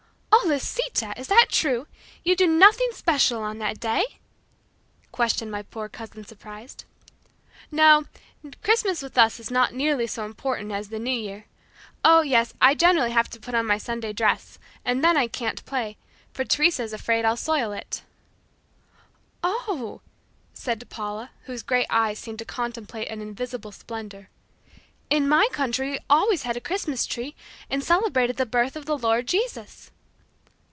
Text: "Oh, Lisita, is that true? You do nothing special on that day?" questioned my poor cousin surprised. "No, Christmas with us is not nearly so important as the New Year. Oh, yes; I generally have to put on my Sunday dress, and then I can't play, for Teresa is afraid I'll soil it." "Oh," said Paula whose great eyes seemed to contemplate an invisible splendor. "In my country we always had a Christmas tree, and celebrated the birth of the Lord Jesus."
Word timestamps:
"Oh, 0.43 0.47
Lisita, 0.47 1.13
is 1.19 1.27
that 1.27 1.47
true? 1.49 1.85
You 2.25 2.35
do 2.35 2.47
nothing 2.47 2.89
special 2.93 3.43
on 3.43 3.59
that 3.59 3.79
day?" 3.79 4.03
questioned 5.11 5.51
my 5.51 5.61
poor 5.61 5.87
cousin 5.87 6.25
surprised. 6.25 6.83
"No, 7.69 8.05
Christmas 8.63 9.03
with 9.03 9.19
us 9.19 9.39
is 9.39 9.51
not 9.51 9.73
nearly 9.75 10.07
so 10.07 10.25
important 10.25 10.71
as 10.71 10.89
the 10.89 10.97
New 10.97 11.15
Year. 11.17 11.45
Oh, 12.03 12.21
yes; 12.21 12.55
I 12.59 12.73
generally 12.73 13.11
have 13.11 13.29
to 13.29 13.39
put 13.39 13.53
on 13.53 13.67
my 13.67 13.77
Sunday 13.77 14.13
dress, 14.13 14.57
and 14.83 15.03
then 15.03 15.15
I 15.15 15.27
can't 15.27 15.63
play, 15.65 15.95
for 16.33 16.43
Teresa 16.43 16.83
is 16.83 16.93
afraid 16.93 17.23
I'll 17.23 17.37
soil 17.37 17.71
it." 17.71 18.01
"Oh," 19.43 20.01
said 20.55 20.89
Paula 20.89 21.29
whose 21.43 21.61
great 21.61 21.87
eyes 21.91 22.17
seemed 22.17 22.39
to 22.39 22.45
contemplate 22.45 23.09
an 23.09 23.21
invisible 23.21 23.71
splendor. 23.71 24.29
"In 25.09 25.29
my 25.29 25.47
country 25.51 25.91
we 25.91 25.99
always 26.09 26.43
had 26.43 26.57
a 26.57 26.61
Christmas 26.61 27.05
tree, 27.05 27.35
and 27.69 27.83
celebrated 27.83 28.37
the 28.37 28.47
birth 28.47 28.75
of 28.75 28.85
the 28.87 28.97
Lord 28.97 29.27
Jesus." 29.27 29.91